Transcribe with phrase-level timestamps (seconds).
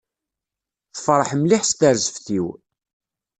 [0.95, 2.47] Tefreḥ mliḥ s terzeft-iw.